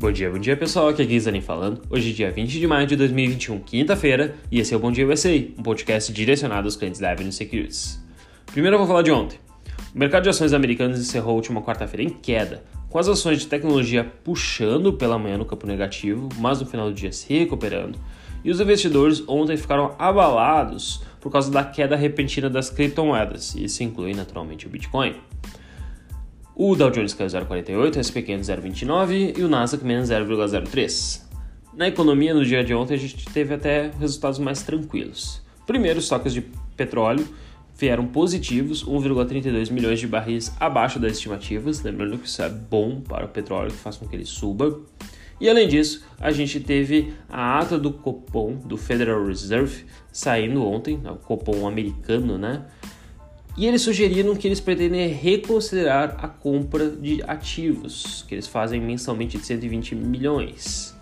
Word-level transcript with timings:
Bom 0.00 0.12
dia, 0.12 0.30
bom 0.30 0.38
dia 0.38 0.56
pessoal, 0.56 0.86
aqui 0.86 1.02
é 1.02 1.04
Guizani 1.04 1.40
falando. 1.40 1.82
Hoje 1.90 2.10
é 2.10 2.12
dia 2.12 2.30
20 2.30 2.60
de 2.60 2.66
maio 2.68 2.86
de 2.86 2.94
2021, 2.94 3.58
quinta-feira, 3.58 4.36
e 4.48 4.60
esse 4.60 4.72
é 4.72 4.76
o 4.76 4.78
Bom 4.78 4.92
Dia 4.92 5.04
USA, 5.04 5.30
um 5.58 5.62
podcast 5.64 6.12
direcionado 6.12 6.68
aos 6.68 6.76
clientes 6.76 7.00
da 7.00 7.10
Avenue 7.10 7.32
Securities. 7.32 8.00
Primeiro 8.46 8.76
eu 8.76 8.78
vou 8.78 8.86
falar 8.86 9.02
de 9.02 9.10
ontem. 9.10 9.40
O 9.92 9.98
mercado 9.98 10.22
de 10.22 10.28
ações 10.28 10.52
americanas 10.52 11.00
encerrou 11.00 11.32
a 11.32 11.34
última 11.34 11.60
quarta-feira 11.62 12.08
em 12.08 12.10
queda, 12.10 12.62
com 12.88 12.96
as 12.96 13.08
ações 13.08 13.40
de 13.40 13.48
tecnologia 13.48 14.04
puxando 14.22 14.92
pela 14.92 15.18
manhã 15.18 15.36
no 15.36 15.44
campo 15.44 15.66
negativo, 15.66 16.28
mas 16.38 16.60
no 16.60 16.66
final 16.66 16.86
do 16.86 16.94
dia 16.94 17.10
se 17.10 17.36
recuperando, 17.36 17.98
e 18.44 18.52
os 18.52 18.60
investidores 18.60 19.24
ontem 19.26 19.56
ficaram 19.56 19.96
abalados 19.98 21.02
por 21.20 21.32
causa 21.32 21.50
da 21.50 21.64
queda 21.64 21.96
repentina 21.96 22.48
das 22.48 22.70
criptomoedas, 22.70 23.56
e 23.56 23.64
isso 23.64 23.82
inclui 23.82 24.14
naturalmente 24.14 24.64
o 24.64 24.70
Bitcoin. 24.70 25.16
O 26.60 26.74
Dow 26.74 26.90
Jones 26.90 27.14
caiu 27.14 27.28
0,48, 27.28 27.96
o 27.96 28.00
S&P 28.00 28.20
500 28.20 28.48
0,29 28.48 29.38
e 29.38 29.42
o 29.44 29.48
Nasdaq 29.48 29.84
menos 29.84 30.08
0,03. 30.08 31.22
Na 31.72 31.86
economia, 31.86 32.34
no 32.34 32.44
dia 32.44 32.64
de 32.64 32.74
ontem, 32.74 32.94
a 32.94 32.96
gente 32.96 33.24
teve 33.26 33.54
até 33.54 33.92
resultados 34.00 34.40
mais 34.40 34.60
tranquilos. 34.64 35.40
Primeiro, 35.64 36.00
os 36.00 36.06
estoques 36.06 36.34
de 36.34 36.40
petróleo 36.76 37.24
vieram 37.76 38.08
positivos, 38.08 38.84
1,32 38.84 39.70
milhões 39.70 40.00
de 40.00 40.08
barris 40.08 40.52
abaixo 40.58 40.98
das 40.98 41.12
estimativas, 41.12 41.80
lembrando 41.80 42.18
que 42.18 42.26
isso 42.26 42.42
é 42.42 42.48
bom 42.48 43.02
para 43.02 43.26
o 43.26 43.28
petróleo, 43.28 43.70
que 43.70 43.76
faz 43.76 43.96
com 43.96 44.08
que 44.08 44.16
ele 44.16 44.26
suba. 44.26 44.80
E 45.40 45.48
além 45.48 45.68
disso, 45.68 46.04
a 46.20 46.32
gente 46.32 46.58
teve 46.58 47.14
a 47.28 47.60
ata 47.60 47.78
do 47.78 47.92
Copom, 47.92 48.56
do 48.56 48.76
Federal 48.76 49.24
Reserve, 49.24 49.84
saindo 50.10 50.66
ontem, 50.66 50.98
né, 50.98 51.12
o 51.12 51.16
Copom 51.18 51.68
americano, 51.68 52.36
né? 52.36 52.64
E 53.58 53.66
eles 53.66 53.82
sugeriram 53.82 54.36
que 54.36 54.46
eles 54.46 54.60
pretendem 54.60 55.08
reconsiderar 55.08 56.14
a 56.22 56.28
compra 56.28 56.88
de 56.88 57.20
ativos, 57.26 58.24
que 58.28 58.36
eles 58.36 58.46
fazem 58.46 58.80
mensalmente 58.80 59.36
de 59.36 59.44
120 59.44 59.96
milhões. 59.96 60.96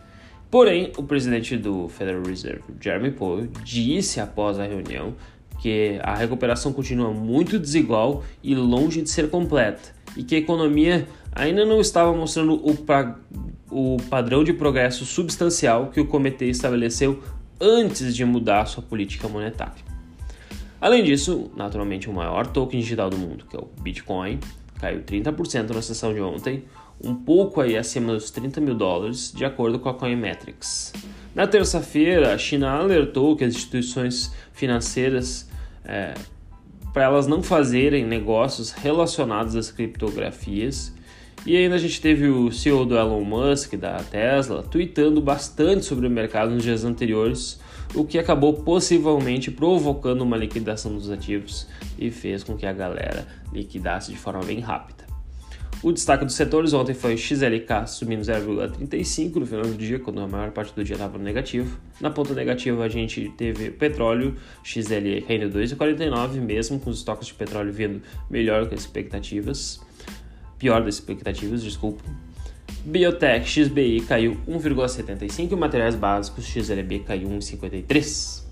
Porém, 0.51 0.91
o 0.97 1.03
presidente 1.03 1.55
do 1.59 1.87
Federal 1.91 2.23
Reserve, 2.23 2.63
Jeremy 2.81 3.11
Powell, 3.11 3.49
disse 3.63 4.21
após 4.21 4.59
a 4.59 4.65
reunião 4.65 5.15
que 5.61 6.01
a 6.03 6.15
recuperação 6.15 6.73
continua 6.73 7.11
muito 7.11 7.59
desigual 7.59 8.25
e 8.43 8.55
longe 8.55 9.03
de 9.03 9.11
ser 9.11 9.29
completa, 9.29 9.95
e 10.17 10.25
que 10.25 10.35
a 10.35 10.39
economia 10.39 11.07
ainda 11.33 11.63
não 11.67 11.79
estava 11.79 12.11
mostrando 12.17 12.55
o, 12.67 12.75
pra, 12.75 13.19
o 13.71 13.99
padrão 14.09 14.43
de 14.43 14.55
progresso 14.55 15.05
substancial 15.05 15.91
que 15.91 16.01
o 16.01 16.07
comitê 16.07 16.47
estabeleceu 16.47 17.23
antes 17.61 18.17
de 18.17 18.25
mudar 18.25 18.65
sua 18.65 18.83
política 18.83 19.29
monetária. 19.29 19.96
Além 20.87 21.03
disso, 21.03 21.51
naturalmente 21.57 22.09
o 22.09 22.13
maior 22.13 22.47
token 22.47 22.79
digital 22.79 23.11
do 23.11 23.19
mundo, 23.19 23.45
que 23.51 23.57
é 23.57 23.59
o 23.59 23.69
Bitcoin, 23.81 24.39
caiu 24.79 25.03
30% 25.03 25.71
na 25.71 25.83
sessão 25.83 26.15
de 26.15 26.21
ontem, 26.21 26.63
um 27.03 27.13
pouco 27.13 27.61
aí 27.61 27.77
acima 27.77 28.13
dos 28.13 28.31
30 28.31 28.61
mil 28.61 28.77
dólares, 28.77 29.33
de 29.35 29.45
acordo 29.45 29.81
com 29.81 29.89
a 29.89 29.95
Coinmetrics. 29.95 30.93
Na 31.35 31.45
terça-feira, 31.45 32.33
a 32.33 32.39
China 32.39 32.71
alertou 32.71 33.35
que 33.35 33.43
as 33.43 33.57
instituições 33.57 34.33
financeiras, 34.53 35.51
é, 35.85 36.15
para 36.93 37.03
elas 37.03 37.27
não 37.27 37.43
fazerem 37.43 38.07
negócios 38.07 38.71
relacionados 38.71 39.57
às 39.57 39.73
criptografias, 39.73 40.95
e 41.47 41.57
ainda 41.57 41.77
a 41.77 41.79
gente 41.79 42.01
teve 42.01 42.29
o 42.29 42.51
CEO 42.51 42.85
do 42.85 42.99
Elon 42.99 43.23
Musk, 43.23 43.75
da 43.77 43.99
Tesla, 43.99 44.65
tweetando 44.65 45.21
bastante 45.21 45.85
sobre 45.85 46.09
o 46.09 46.11
mercado 46.11 46.51
nos 46.51 46.65
dias 46.65 46.85
anteriores, 46.85 47.61
o 47.95 48.05
que 48.05 48.19
acabou 48.19 48.53
possivelmente 48.53 49.53
provocando 49.53 50.23
uma 50.23 50.37
liquidação 50.37 50.93
dos 50.95 51.09
ativos 51.09 51.69
e 51.97 52.11
fez 52.11 52.43
com 52.43 52.57
que 52.57 52.67
a 52.67 52.73
galera 52.73 53.29
liquidasse 53.53 54.11
de 54.11 54.19
forma 54.19 54.43
bem 54.45 54.59
rápida. 54.59 55.07
O 55.83 55.93
destaque 55.93 56.25
dos 56.25 56.35
setores 56.35 56.73
ontem 56.73 56.95
foi 56.95 57.15
o 57.15 57.19
XLK 57.19 57.87
subindo 57.87 58.23
0,35 58.23 59.37
no 59.37 59.47
final 59.47 59.67
do 59.67 59.75
dia, 59.75 60.01
quando 60.01 60.21
a 60.21 60.27
maior 60.27 60.51
parte 60.51 60.75
do 60.75 60.83
dia 60.83 60.95
estava 60.95 61.17
no 61.17 61.23
negativo. 61.23 61.79
Na 62.01 62.11
ponta 62.11 62.35
negativa 62.35 62.83
a 62.83 62.89
gente 62.89 63.33
teve 63.37 63.71
petróleo, 63.71 64.35
XLE 64.65 65.23
caindo 65.23 65.57
2,49, 65.57 66.41
mesmo 66.41 66.81
com 66.81 66.91
os 66.91 66.99
estoques 66.99 67.29
de 67.29 67.35
petróleo 67.35 67.73
vindo 67.73 68.03
melhor 68.29 68.69
que 68.69 68.75
as 68.75 68.81
expectativas. 68.81 69.86
Pior 70.59 70.83
das 70.83 70.95
expectativas, 70.95 71.63
desculpa. 71.63 72.03
Biotech 72.85 73.49
XBI 73.49 74.01
caiu 74.03 74.37
1,75 74.49 75.53
e 75.53 75.57
materiais 75.57 75.95
básicos 75.95 76.45
XLB 76.47 77.01
caiu 77.01 77.29
1,53. 77.29 78.43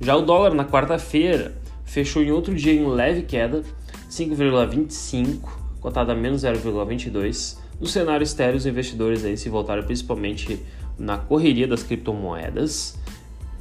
Já 0.00 0.16
o 0.16 0.22
dólar 0.22 0.54
na 0.54 0.64
quarta-feira 0.64 1.54
fechou 1.84 2.22
em 2.22 2.30
outro 2.30 2.54
dia 2.54 2.72
em 2.72 2.86
leve 2.86 3.22
queda, 3.22 3.62
5,25, 4.10 5.48
cotado 5.80 6.12
a 6.12 6.14
menos 6.14 6.42
0,22. 6.42 7.58
No 7.80 7.86
cenário 7.86 8.24
externo, 8.24 8.56
os 8.56 8.66
investidores 8.66 9.24
aí 9.24 9.36
se 9.36 9.48
voltaram 9.48 9.82
principalmente 9.82 10.60
na 10.98 11.18
correria 11.18 11.68
das 11.68 11.82
criptomoedas, 11.82 12.98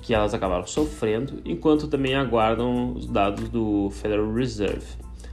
que 0.02 0.14
elas 0.14 0.34
acabaram 0.34 0.66
sofrendo, 0.66 1.42
enquanto 1.46 1.88
também 1.88 2.16
aguardam 2.16 2.94
os 2.94 3.06
dados 3.06 3.50
do 3.50 3.90
Federal 3.92 4.34
Reserve. 4.34 4.88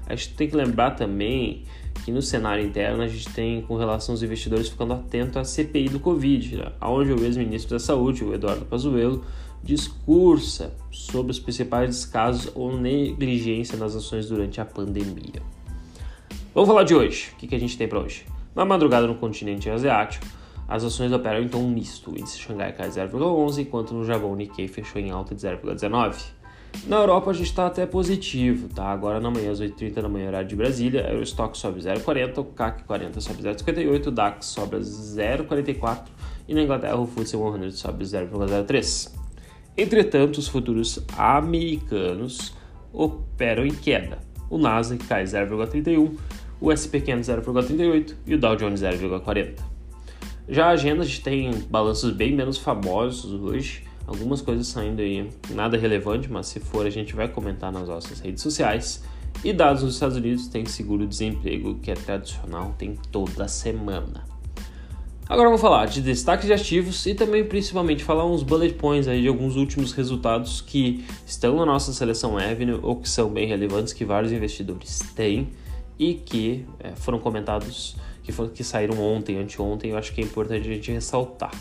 A 0.06 0.14
gente 0.14 0.34
tem 0.34 0.48
que 0.48 0.56
lembrar 0.56 0.92
também 0.92 1.64
que 2.04 2.12
no 2.12 2.20
cenário 2.20 2.62
interno 2.62 3.02
a 3.02 3.08
gente 3.08 3.30
tem 3.30 3.62
com 3.62 3.76
relação 3.76 4.12
aos 4.12 4.22
investidores 4.22 4.68
ficando 4.68 4.92
atento 4.92 5.38
à 5.38 5.44
CPI 5.44 5.88
do 5.88 5.98
Covid, 5.98 6.58
né? 6.58 6.72
onde 6.82 7.10
o 7.12 7.24
ex-ministro 7.24 7.70
da 7.70 7.78
Saúde, 7.78 8.22
o 8.22 8.34
Eduardo 8.34 8.66
Pazuello, 8.66 9.24
discursa 9.62 10.74
sobre 10.90 11.32
os 11.32 11.38
principais 11.38 11.88
descasos 11.88 12.52
ou 12.54 12.76
negligência 12.76 13.78
nas 13.78 13.96
ações 13.96 14.28
durante 14.28 14.60
a 14.60 14.66
pandemia. 14.66 15.42
Vamos 16.54 16.68
falar 16.68 16.84
de 16.84 16.94
hoje. 16.94 17.30
O 17.32 17.36
que 17.36 17.54
a 17.54 17.58
gente 17.58 17.78
tem 17.78 17.88
para 17.88 17.98
hoje? 17.98 18.26
Na 18.54 18.66
madrugada 18.66 19.06
no 19.06 19.14
continente 19.14 19.70
asiático, 19.70 20.26
as 20.68 20.84
ações 20.84 21.10
operam 21.10 21.42
em 21.42 21.48
tom 21.48 21.66
misto. 21.66 22.10
O 22.10 22.18
índice 22.18 22.38
Xangai 22.38 22.74
cai 22.74 22.90
0,11, 22.90 23.62
enquanto 23.62 23.94
no 23.94 24.04
Japão 24.04 24.30
o 24.30 24.36
Nikkei 24.36 24.68
fechou 24.68 25.00
em 25.00 25.10
alta 25.10 25.34
de 25.34 25.40
0,19. 25.40 26.16
Na 26.86 26.96
Europa 26.96 27.30
a 27.30 27.34
gente 27.34 27.46
está 27.46 27.66
até 27.66 27.86
positivo, 27.86 28.68
tá? 28.68 28.84
Agora 28.84 29.18
na 29.18 29.30
manhã, 29.30 29.50
às 29.50 29.60
8h30 29.60 30.02
da 30.02 30.08
manhã, 30.08 30.28
horário 30.28 30.48
de 30.48 30.54
Brasília, 30.54 31.16
o 31.16 31.22
estoque 31.22 31.56
sobe 31.56 31.80
0,40, 31.80 32.38
o 32.38 32.44
CAC 32.44 32.84
40 32.84 33.20
sobe 33.20 33.42
0,58, 33.42 34.06
o 34.06 34.10
DAX 34.10 34.46
sobe 34.46 34.76
0,44 34.76 36.02
e 36.46 36.54
na 36.54 36.62
Inglaterra 36.62 36.96
o 36.96 37.06
FTSE 37.06 37.36
100 37.36 37.70
sobe 37.70 38.04
0,03. 38.04 39.12
Entretanto, 39.76 40.38
os 40.38 40.46
futuros 40.46 41.00
americanos 41.16 42.54
operam 42.92 43.64
em 43.64 43.74
queda. 43.74 44.18
O 44.50 44.58
Nasdaq 44.58 45.04
cai 45.06 45.24
0,31, 45.24 46.16
o 46.60 46.70
SP 46.70 47.00
500 47.00 47.28
0,38 47.28 48.14
e 48.26 48.34
o 48.34 48.38
Dow 48.38 48.56
Jones 48.56 48.82
0,40. 48.82 49.54
Já 50.48 50.66
a 50.66 50.70
agenda 50.70 51.02
a 51.02 51.06
gente 51.06 51.22
tem 51.22 51.50
balanços 51.70 52.12
bem 52.12 52.34
menos 52.34 52.58
famosos 52.58 53.32
hoje, 53.32 53.84
algumas 54.06 54.40
coisas 54.42 54.66
saindo 54.66 55.00
aí, 55.00 55.30
nada 55.50 55.76
relevante, 55.76 56.30
mas 56.30 56.46
se 56.46 56.60
for 56.60 56.86
a 56.86 56.90
gente 56.90 57.14
vai 57.14 57.28
comentar 57.28 57.72
nas 57.72 57.88
nossas 57.88 58.20
redes 58.20 58.42
sociais. 58.42 59.02
E 59.42 59.52
dados 59.52 59.82
nos 59.82 59.94
Estados 59.94 60.16
Unidos 60.16 60.48
tem 60.48 60.64
seguro-desemprego, 60.64 61.74
que 61.76 61.90
é 61.90 61.94
tradicional, 61.94 62.74
tem 62.78 62.96
toda 63.10 63.48
semana. 63.48 64.24
Agora 65.26 65.48
vamos 65.48 65.62
falar 65.62 65.86
de 65.86 66.02
destaques 66.02 66.46
de 66.46 66.52
ativos 66.52 67.06
e 67.06 67.14
também 67.14 67.44
principalmente 67.44 68.04
falar 68.04 68.26
uns 68.26 68.42
bullet 68.42 68.74
points 68.74 69.08
aí 69.08 69.22
de 69.22 69.28
alguns 69.28 69.56
últimos 69.56 69.92
resultados 69.92 70.60
que 70.60 71.02
estão 71.26 71.56
na 71.56 71.64
nossa 71.64 71.94
seleção 71.94 72.36
Avenue 72.36 72.78
ou 72.82 72.96
que 72.96 73.08
são 73.08 73.30
bem 73.30 73.48
relevantes 73.48 73.94
que 73.94 74.04
vários 74.04 74.32
investidores 74.32 74.98
têm 75.16 75.48
e 75.98 76.12
que 76.12 76.66
é, 76.78 76.90
foram 76.94 77.18
comentados, 77.18 77.96
que, 78.22 78.32
foram, 78.32 78.50
que 78.50 78.62
saíram 78.62 79.00
ontem, 79.00 79.38
anteontem, 79.38 79.92
eu 79.92 79.96
acho 79.96 80.12
que 80.12 80.20
é 80.20 80.24
importante 80.24 80.68
a 80.68 80.74
gente 80.74 80.92
ressaltar. 80.92 81.52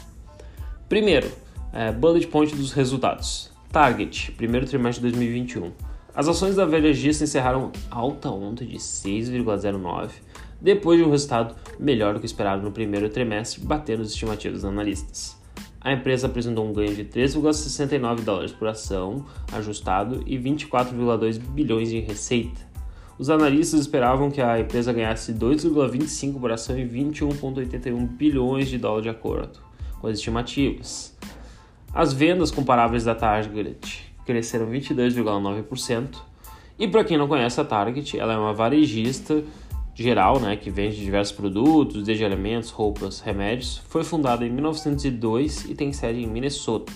Primeiro, 0.89 1.31
é, 1.73 1.91
bullet 1.91 2.28
point 2.28 2.56
dos 2.56 2.72
resultados. 2.72 3.51
Target, 3.72 4.31
primeiro 4.34 4.67
trimestre 4.67 5.03
de 5.03 5.11
2021. 5.11 5.72
As 6.16 6.28
ações 6.28 6.56
da 6.56 6.63
Velha 6.63 6.94
se 6.94 7.23
encerraram 7.23 7.72
alta 7.89 8.29
ontem 8.29 8.67
de 8.67 8.78
6,09, 8.78 10.11
depois 10.61 10.99
de 10.99 11.03
um 11.03 11.09
resultado 11.09 11.55
melhor 11.79 12.14
do 12.14 12.20
que 12.20 12.25
esperado 12.28 12.61
no 12.61 12.72
primeiro 12.72 13.09
trimestre, 13.09 13.61
batendo 13.61 14.03
as 14.03 14.09
estimativas 14.09 14.61
dos 14.61 14.70
analistas. 14.70 15.35
A 15.81 15.91
empresa 15.91 16.28
apresentou 16.28 16.66
um 16.66 16.72
ganho 16.72 16.96
de 16.96 17.03
3,69 17.03 18.22
dólares 18.22 18.52
por 18.52 18.67
ação 18.67 19.25
ajustado 19.52 20.23
e 20.25 20.37
24,2 20.37 21.40
bilhões 21.40 21.91
em 21.91 21.99
receita. 21.99 22.61
Os 23.17 23.29
analistas 23.29 23.81
esperavam 23.81 24.31
que 24.31 24.41
a 24.41 24.59
empresa 24.59 24.93
ganhasse 24.93 25.34
2,25 25.34 26.40
por 26.40 26.52
ação 26.52 26.78
e 26.78 26.87
21,81 26.87 28.08
bilhões 28.08 28.70
de 28.70 28.78
dólares 28.78 29.03
de 29.03 29.09
acordo 29.09 29.59
com 29.99 30.08
as 30.08 30.17
estimativas. 30.17 31.16
As 31.95 32.11
vendas 32.11 32.49
comparáveis 32.49 33.03
da 33.03 33.13
Target 33.13 34.11
cresceram 34.25 34.66
22,9%. 34.66 36.17
E 36.79 36.87
para 36.87 37.03
quem 37.03 37.19
não 37.19 37.28
conhece 37.28 37.61
a 37.61 37.63
Target, 37.63 38.17
ela 38.17 38.34
é 38.34 38.37
uma 38.37 38.51
varejista 38.51 39.43
geral, 39.93 40.40
né, 40.40 40.55
que 40.55 40.72
vende 40.72 40.95
diversos 40.95 41.35
produtos, 41.35 42.03
desde 42.03 42.25
alimentos, 42.25 42.72
roupas, 42.72 43.19
remédios. 43.19 43.78
Foi 43.90 44.03
fundada 44.03 44.43
em 44.43 44.49
1902 44.49 45.66
e 45.66 45.75
tem 45.75 45.93
sede 45.93 46.23
em 46.23 46.25
Minnesota. 46.25 46.91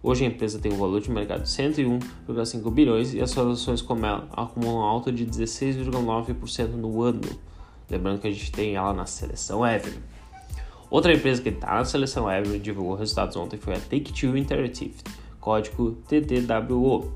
Hoje 0.00 0.24
a 0.24 0.28
empresa 0.28 0.60
tem 0.60 0.72
um 0.72 0.78
valor 0.78 1.00
de 1.00 1.10
mercado 1.10 1.42
de 1.42 1.48
101,5 1.48 2.70
bilhões 2.70 3.14
e 3.14 3.20
as 3.20 3.32
suas 3.32 3.58
ações 3.58 3.84
acumulam 4.30 4.84
alta 4.84 5.10
de 5.10 5.26
16,9% 5.26 6.68
no 6.68 7.02
ano. 7.02 7.20
Lembrando 7.90 8.20
que 8.20 8.28
a 8.28 8.30
gente 8.30 8.52
tem 8.52 8.76
ela 8.76 8.92
na 8.92 9.06
seleção 9.06 9.66
Evelyn. 9.66 9.98
Outra 10.88 11.12
empresa 11.12 11.42
que 11.42 11.48
está 11.48 11.74
na 11.74 11.84
seleção 11.84 12.30
Ever 12.30 12.60
divulgou 12.60 12.94
resultados 12.94 13.36
ontem 13.36 13.58
foi 13.58 13.74
a 13.74 13.80
Take-Two 13.80 14.36
Interactive, 14.36 14.94
código 15.40 15.98
TTWO. 16.08 17.12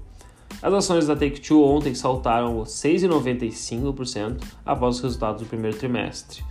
As 0.61 0.75
ações 0.75 1.07
da 1.07 1.15
Take-Two 1.15 1.63
ontem 1.63 1.95
saltaram 1.95 2.63
6,95% 2.63 4.43
após 4.67 4.97
os 4.97 5.03
resultados 5.03 5.43
do 5.43 5.49
primeiro 5.49 5.77
trimestre. 5.77 6.43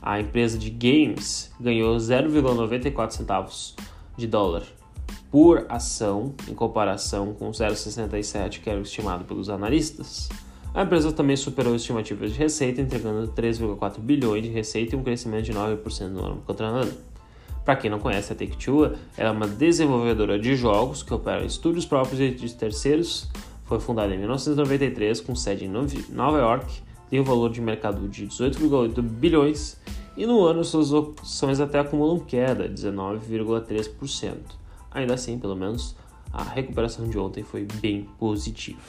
A 0.00 0.20
empresa 0.20 0.56
de 0.56 0.70
games 0.70 1.52
ganhou 1.60 1.96
0,94 1.96 3.10
centavos 3.10 3.74
de 4.16 4.26
dólar 4.26 4.62
por 5.30 5.66
ação 5.68 6.32
em 6.48 6.54
comparação 6.54 7.34
com 7.34 7.50
0,67 7.50 8.60
que 8.60 8.70
era 8.70 8.80
estimado 8.80 9.24
pelos 9.24 9.50
analistas. 9.50 10.28
A 10.74 10.82
empresa 10.82 11.12
também 11.12 11.36
superou 11.36 11.76
estimativas 11.76 12.32
de 12.32 12.38
receita, 12.38 12.80
entregando 12.80 13.28
3,4 13.28 14.00
bilhões 14.00 14.42
de 14.42 14.48
receita 14.48 14.96
e 14.96 14.98
um 14.98 15.04
crescimento 15.04 15.44
de 15.44 15.52
9% 15.52 16.08
no 16.08 16.24
ano 16.24 16.42
contra 16.44 16.66
ano. 16.66 16.92
Para 17.64 17.76
quem 17.76 17.88
não 17.88 18.00
conhece, 18.00 18.32
a 18.32 18.36
Take-Two 18.36 18.92
é 19.16 19.30
uma 19.30 19.46
desenvolvedora 19.46 20.36
de 20.36 20.56
jogos 20.56 21.04
que 21.04 21.14
opera 21.14 21.44
em 21.44 21.46
estúdios 21.46 21.86
próprios 21.86 22.20
e 22.20 22.30
de 22.30 22.52
terceiros. 22.54 23.28
Foi 23.66 23.78
fundada 23.78 24.12
em 24.12 24.18
1993 24.18 25.20
com 25.20 25.36
sede 25.36 25.64
em 25.64 25.68
Nova 25.68 26.38
York, 26.38 26.82
tem 27.08 27.20
um 27.20 27.24
valor 27.24 27.52
de 27.52 27.60
mercado 27.60 28.08
de 28.08 28.26
18,8 28.26 29.00
bilhões 29.00 29.78
e 30.16 30.26
no 30.26 30.44
ano 30.44 30.64
suas 30.64 30.92
ações 30.92 31.60
até 31.60 31.78
acumulam 31.78 32.18
queda, 32.18 32.68
19,3%. 32.68 34.34
Ainda 34.90 35.14
assim, 35.14 35.38
pelo 35.38 35.54
menos, 35.54 35.94
a 36.32 36.42
recuperação 36.42 37.08
de 37.08 37.16
ontem 37.16 37.44
foi 37.44 37.64
bem 37.80 38.08
positiva. 38.18 38.82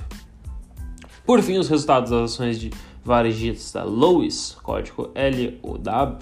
Por 1.26 1.42
fim, 1.42 1.58
os 1.58 1.68
resultados 1.68 2.12
das 2.12 2.34
ações 2.34 2.60
de 2.60 2.70
varejistas 3.04 3.72
da 3.72 3.84
Lois, 3.84 4.56
código 4.62 5.10
LOW, 5.64 6.20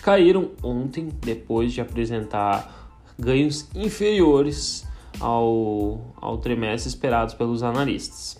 caíram 0.00 0.52
ontem 0.62 1.08
depois 1.20 1.72
de 1.72 1.80
apresentar 1.80 2.88
ganhos 3.18 3.68
inferiores 3.74 4.86
ao, 5.18 6.14
ao 6.16 6.38
trimestre 6.38 6.88
esperados 6.88 7.34
pelos 7.34 7.64
analistas. 7.64 8.38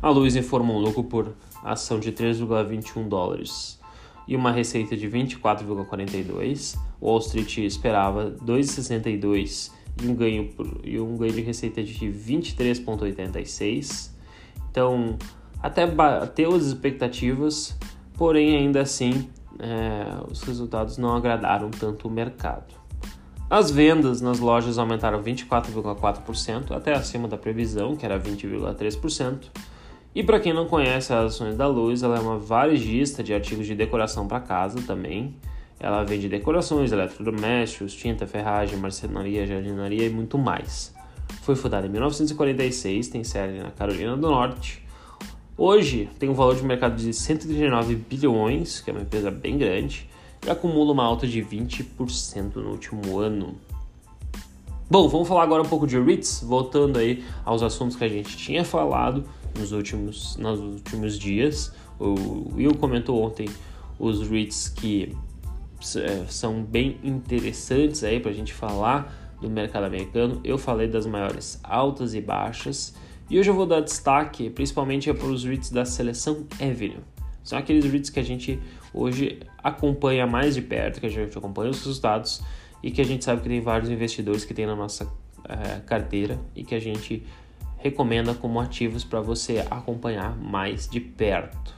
A 0.00 0.08
Lois 0.08 0.36
informou 0.36 0.78
um 0.78 0.80
lucro 0.80 1.04
por 1.04 1.34
ação 1.62 2.00
de 2.00 2.10
3,21 2.10 3.06
dólares 3.06 3.78
e 4.26 4.34
uma 4.34 4.52
receita 4.52 4.96
de 4.96 5.06
24,42. 5.08 6.78
Wall 7.00 7.18
Street 7.18 7.58
esperava 7.58 8.34
2,62 8.42 9.70
e 10.02 10.08
um 10.08 10.14
ganho 10.14 10.48
por, 10.48 10.80
e 10.82 10.98
um 10.98 11.14
ganho 11.16 11.32
de 11.32 11.42
receita 11.42 11.82
de 11.82 12.06
23,86. 12.06 14.13
Então, 14.74 15.16
até 15.62 15.86
bateu 15.86 16.52
as 16.52 16.64
expectativas, 16.64 17.78
porém, 18.14 18.56
ainda 18.56 18.80
assim, 18.80 19.30
é, 19.60 20.04
os 20.28 20.42
resultados 20.42 20.98
não 20.98 21.14
agradaram 21.14 21.70
tanto 21.70 22.08
o 22.08 22.10
mercado. 22.10 22.74
As 23.48 23.70
vendas 23.70 24.20
nas 24.20 24.40
lojas 24.40 24.76
aumentaram 24.76 25.22
24,4%, 25.22 26.72
até 26.72 26.92
acima 26.92 27.28
da 27.28 27.36
previsão, 27.36 27.94
que 27.94 28.04
era 28.04 28.18
20,3%. 28.18 29.44
E 30.12 30.24
para 30.24 30.40
quem 30.40 30.52
não 30.52 30.66
conhece 30.66 31.12
as 31.12 31.34
ações 31.34 31.56
da 31.56 31.68
Luz, 31.68 32.02
ela 32.02 32.16
é 32.16 32.20
uma 32.20 32.36
varejista 32.36 33.22
de 33.22 33.32
artigos 33.32 33.68
de 33.68 33.76
decoração 33.76 34.26
para 34.26 34.40
casa 34.40 34.82
também. 34.82 35.36
Ela 35.78 36.02
vende 36.02 36.28
decorações, 36.28 36.90
eletrodomésticos, 36.90 37.94
tinta, 37.94 38.26
ferragem, 38.26 38.76
marcenaria, 38.76 39.46
jardinaria 39.46 40.06
e 40.06 40.10
muito 40.10 40.36
mais. 40.36 40.92
Foi 41.42 41.56
fundada 41.56 41.86
em 41.86 41.90
1946, 41.90 43.08
tem 43.08 43.24
sede 43.24 43.58
na 43.58 43.70
Carolina 43.70 44.16
do 44.16 44.28
Norte. 44.28 44.82
Hoje 45.56 46.08
tem 46.18 46.28
um 46.28 46.34
valor 46.34 46.56
de 46.56 46.64
mercado 46.64 46.96
de 46.96 47.12
139 47.12 47.94
bilhões, 47.94 48.80
que 48.80 48.90
é 48.90 48.92
uma 48.92 49.02
empresa 49.02 49.30
bem 49.30 49.56
grande, 49.56 50.08
e 50.44 50.50
acumula 50.50 50.92
uma 50.92 51.04
alta 51.04 51.26
de 51.26 51.40
20% 51.40 52.56
no 52.56 52.70
último 52.70 53.18
ano. 53.18 53.54
Bom, 54.90 55.08
vamos 55.08 55.28
falar 55.28 55.44
agora 55.44 55.62
um 55.62 55.68
pouco 55.68 55.86
de 55.86 55.98
REITs, 55.98 56.42
voltando 56.42 56.98
aí 56.98 57.24
aos 57.44 57.62
assuntos 57.62 57.96
que 57.96 58.04
a 58.04 58.08
gente 58.08 58.36
tinha 58.36 58.64
falado 58.64 59.24
nos 59.58 59.72
últimos, 59.72 60.36
nos 60.36 60.60
últimos 60.60 61.18
dias. 61.18 61.72
O 61.98 62.54
Will 62.54 62.74
comentou 62.74 63.22
ontem 63.22 63.48
os 63.98 64.28
REITs 64.28 64.68
que 64.68 65.16
é, 65.96 66.24
são 66.28 66.62
bem 66.62 66.98
interessantes 67.02 68.02
aí 68.04 68.18
para 68.18 68.30
a 68.30 68.34
gente 68.34 68.52
falar 68.52 69.23
do 69.48 69.50
mercado 69.54 69.84
americano. 69.84 70.40
Eu 70.42 70.58
falei 70.58 70.88
das 70.88 71.06
maiores 71.06 71.60
altas 71.62 72.14
e 72.14 72.20
baixas. 72.20 72.94
E 73.30 73.38
hoje 73.38 73.50
eu 73.50 73.54
vou 73.54 73.66
dar 73.66 73.80
destaque 73.80 74.50
principalmente 74.50 75.12
para 75.12 75.26
os 75.26 75.44
REITs 75.44 75.70
da 75.70 75.84
seleção 75.84 76.46
Avenue. 76.60 77.00
São 77.42 77.58
aqueles 77.58 77.84
REITs 77.84 78.10
que 78.10 78.20
a 78.20 78.22
gente 78.22 78.58
hoje 78.92 79.40
acompanha 79.62 80.26
mais 80.26 80.54
de 80.54 80.62
perto, 80.62 81.00
que 81.00 81.06
a 81.06 81.10
gente 81.10 81.36
acompanha 81.36 81.70
os 81.70 81.78
resultados 81.78 82.42
e 82.82 82.90
que 82.90 83.00
a 83.00 83.04
gente 83.04 83.24
sabe 83.24 83.42
que 83.42 83.48
tem 83.48 83.60
vários 83.60 83.90
investidores 83.90 84.44
que 84.44 84.52
tem 84.52 84.66
na 84.66 84.76
nossa 84.76 85.10
é, 85.48 85.80
carteira 85.80 86.38
e 86.54 86.64
que 86.64 86.74
a 86.74 86.80
gente 86.80 87.24
recomenda 87.78 88.34
como 88.34 88.60
ativos 88.60 89.04
para 89.04 89.20
você 89.20 89.64
acompanhar 89.70 90.36
mais 90.36 90.88
de 90.88 91.00
perto. 91.00 91.74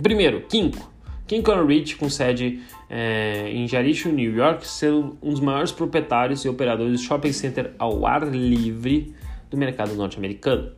Primeiro, 0.00 0.42
Kinko. 0.42 0.89
Kinko 1.30 1.64
REIT 1.64 1.94
com 1.94 2.10
sede 2.10 2.60
é, 2.88 3.48
em 3.52 3.64
Jericho, 3.68 4.08
New 4.08 4.34
York, 4.34 4.66
ser 4.66 4.92
um 4.92 5.14
dos 5.22 5.38
maiores 5.38 5.70
proprietários 5.70 6.44
e 6.44 6.48
operadores 6.48 6.98
de 6.98 7.06
shopping 7.06 7.32
center 7.32 7.72
ao 7.78 8.04
ar 8.04 8.26
livre 8.26 9.14
do 9.48 9.56
mercado 9.56 9.94
norte-americano. 9.94 10.72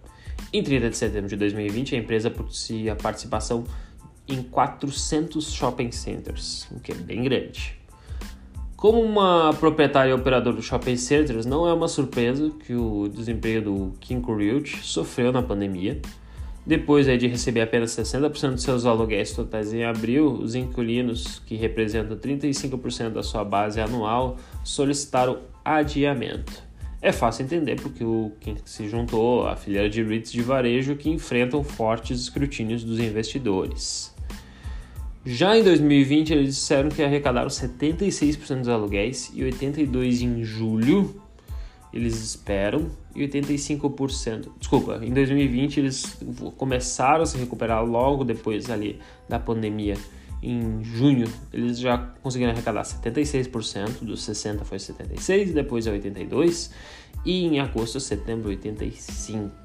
Em 0.52 0.62
30 0.62 0.90
de 0.90 0.96
setembro 0.98 1.30
de 1.30 1.36
2020, 1.36 1.94
a 1.94 1.98
empresa 1.98 2.30
possuía 2.30 2.94
participação 2.94 3.64
em 4.28 4.42
400 4.42 5.54
shopping 5.54 5.90
centers, 5.90 6.68
o 6.70 6.78
que 6.80 6.92
é 6.92 6.96
bem 6.96 7.22
grande. 7.22 7.80
Como 8.76 9.00
uma 9.00 9.54
proprietária 9.54 10.10
e 10.10 10.12
operadora 10.12 10.54
do 10.54 10.62
shopping 10.62 10.98
centers, 10.98 11.46
não 11.46 11.66
é 11.66 11.72
uma 11.72 11.88
surpresa 11.88 12.52
que 12.66 12.74
o 12.74 13.08
desempenho 13.08 13.62
do 13.62 13.94
Kinko 14.00 14.36
Realty 14.36 14.80
sofreu 14.82 15.32
na 15.32 15.42
pandemia, 15.42 15.98
depois 16.64 17.06
de 17.06 17.26
receber 17.26 17.62
apenas 17.62 17.90
60% 17.90 18.54
de 18.54 18.62
seus 18.62 18.86
aluguéis 18.86 19.32
totais 19.32 19.72
em 19.72 19.84
abril, 19.84 20.32
os 20.32 20.54
inquilinos, 20.54 21.40
que 21.44 21.56
representam 21.56 22.16
35% 22.16 23.10
da 23.10 23.22
sua 23.22 23.44
base 23.44 23.80
anual, 23.80 24.36
solicitaram 24.62 25.40
adiamento. 25.64 26.62
É 27.00 27.10
fácil 27.10 27.44
entender 27.44 27.80
porque 27.80 28.04
o 28.04 28.30
quem 28.38 28.56
se 28.64 28.88
juntou 28.88 29.46
à 29.48 29.56
fileira 29.56 29.90
de 29.90 30.04
REITs 30.04 30.30
de 30.30 30.40
varejo 30.40 30.94
que 30.94 31.10
enfrentam 31.10 31.64
fortes 31.64 32.20
escrutínios 32.20 32.84
dos 32.84 33.00
investidores. 33.00 34.14
Já 35.24 35.56
em 35.56 35.64
2020, 35.64 36.32
eles 36.32 36.54
disseram 36.54 36.88
que 36.88 37.02
arrecadaram 37.02 37.48
76% 37.48 38.58
dos 38.58 38.68
aluguéis 38.68 39.32
e 39.34 39.40
82% 39.40 40.22
em 40.22 40.44
julho, 40.44 41.21
eles 41.92 42.16
esperam 42.22 42.90
e 43.14 43.26
85%. 43.26 44.48
Desculpa, 44.58 45.00
em 45.02 45.12
2020 45.12 45.80
eles 45.80 46.18
começaram 46.56 47.22
a 47.22 47.26
se 47.26 47.36
recuperar 47.36 47.84
logo 47.84 48.24
depois 48.24 48.70
ali 48.70 48.98
da 49.28 49.38
pandemia. 49.38 49.96
Em 50.42 50.82
junho 50.82 51.28
eles 51.52 51.78
já 51.78 51.98
conseguiram 52.22 52.52
arrecadar 52.52 52.82
76%, 52.82 54.02
dos 54.02 54.22
60 54.24 54.64
foi 54.64 54.78
76, 54.78 55.52
depois 55.52 55.86
é 55.86 55.92
82 55.92 56.72
e 57.24 57.44
em 57.44 57.60
agosto, 57.60 58.00
setembro 58.00 58.48
85. 58.48 59.62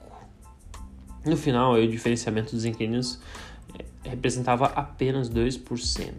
No 1.26 1.36
final, 1.36 1.74
o 1.74 1.88
diferenciamento 1.88 2.56
dos 2.56 2.64
inquilinos 2.64 3.20
eh, 3.78 3.86
representava 4.04 4.68
apenas 4.68 5.30
2%. 5.30 6.14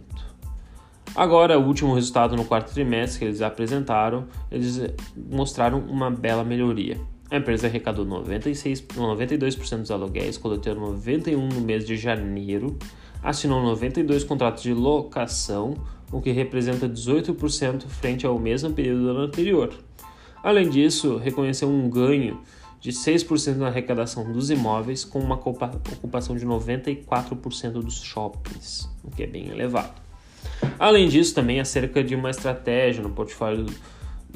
Agora, 1.14 1.58
o 1.58 1.66
último 1.66 1.94
resultado 1.94 2.36
no 2.36 2.44
quarto 2.44 2.72
trimestre 2.72 3.18
que 3.18 3.24
eles 3.24 3.42
apresentaram, 3.42 4.26
eles 4.50 4.80
mostraram 5.30 5.80
uma 5.80 6.10
bela 6.10 6.44
melhoria. 6.44 6.98
A 7.30 7.36
empresa 7.36 7.66
arrecadou 7.66 8.04
96, 8.04 8.82
92% 8.82 9.80
dos 9.80 9.90
aluguéis, 9.90 10.38
coletando 10.38 10.80
91 10.80 11.48
no 11.48 11.60
mês 11.60 11.86
de 11.86 11.96
janeiro, 11.96 12.78
assinou 13.22 13.62
92 13.62 14.24
contratos 14.24 14.62
de 14.62 14.72
locação, 14.72 15.74
o 16.10 16.22
que 16.22 16.30
representa 16.30 16.88
18% 16.88 17.86
frente 17.86 18.24
ao 18.24 18.38
mesmo 18.38 18.72
período 18.72 19.02
do 19.02 19.10
ano 19.10 19.20
anterior. 19.20 19.74
Além 20.42 20.70
disso, 20.70 21.16
reconheceu 21.16 21.68
um 21.68 21.90
ganho 21.90 22.40
de 22.80 22.92
6% 22.92 23.56
na 23.56 23.66
arrecadação 23.66 24.32
dos 24.32 24.50
imóveis, 24.50 25.04
com 25.04 25.18
uma 25.18 25.34
ocupação 25.34 26.36
de 26.36 26.46
94% 26.46 27.72
dos 27.72 28.00
shoppings, 28.00 28.88
o 29.04 29.10
que 29.10 29.24
é 29.24 29.26
bem 29.26 29.48
elevado. 29.48 30.07
Além 30.78 31.08
disso, 31.08 31.34
também 31.34 31.60
acerca 31.60 32.02
de 32.02 32.14
uma 32.14 32.30
estratégia 32.30 33.02
no 33.02 33.10
portfólio 33.10 33.66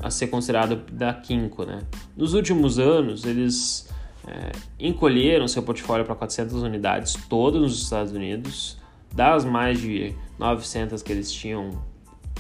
a 0.01 0.11
ser 0.11 0.29
considerado 0.29 0.77
da 0.91 1.15
Kinko. 1.15 1.65
Né? 1.65 1.81
Nos 2.17 2.35
últimos 2.35 2.79
anos, 2.79 3.25
eles 3.25 3.89
é, 4.27 4.53
encolheram 4.79 5.47
seu 5.47 5.63
portfólio 5.63 6.05
para 6.05 6.15
400 6.15 6.55
unidades, 6.63 7.15
todas 7.29 7.61
nos 7.61 7.83
Estados 7.83 8.13
Unidos, 8.13 8.79
das 9.15 9.45
mais 9.45 9.81
de 9.81 10.15
900 10.39 11.03
que 11.03 11.13
eles 11.13 11.31
tinham 11.31 11.71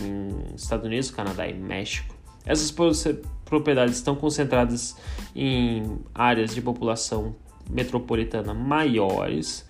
em 0.01 0.55
Estados 0.57 0.87
Unidos, 0.87 1.11
Canadá 1.11 1.47
e 1.47 1.55
México. 1.55 2.15
Essas 2.45 2.75
propriedades 3.45 3.97
estão 3.97 4.17
concentradas 4.17 4.97
em 5.35 5.99
áreas 6.15 6.55
de 6.55 6.61
população 6.61 7.37
metropolitana 7.71 8.53
maiores 8.53 9.65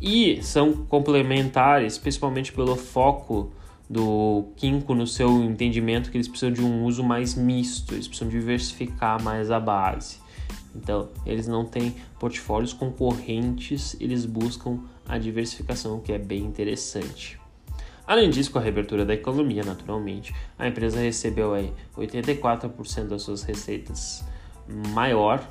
e 0.00 0.42
são 0.42 0.72
complementares, 0.72 1.98
principalmente 1.98 2.52
pelo 2.52 2.76
foco 2.76 3.52
do 3.88 4.48
Kinko 4.56 4.94
no 4.94 5.06
seu 5.06 5.42
entendimento 5.42 6.10
que 6.10 6.16
eles 6.16 6.28
precisam 6.28 6.52
de 6.52 6.62
um 6.62 6.84
uso 6.84 7.02
mais 7.02 7.34
misto, 7.34 7.94
eles 7.94 8.06
precisam 8.06 8.28
diversificar 8.28 9.22
mais 9.22 9.50
a 9.50 9.58
base. 9.58 10.18
Então, 10.74 11.08
eles 11.24 11.48
não 11.48 11.64
têm 11.64 11.94
portfólios 12.20 12.72
concorrentes, 12.72 13.96
eles 14.00 14.24
buscam 14.24 14.78
a 15.08 15.18
diversificação, 15.18 16.00
que 16.00 16.12
é 16.12 16.18
bem 16.18 16.44
interessante. 16.44 17.40
Além 18.06 18.30
disso, 18.30 18.50
com 18.50 18.58
a 18.58 18.62
reabertura 18.62 19.04
da 19.04 19.14
economia, 19.14 19.64
naturalmente, 19.64 20.34
a 20.58 20.68
empresa 20.68 21.00
recebeu 21.00 21.52
aí 21.52 21.72
84% 21.96 23.08
das 23.08 23.22
suas 23.22 23.42
receitas 23.42 24.24
maior, 24.68 25.46